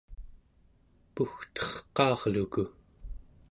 [1.13, 2.63] pugterqaarluku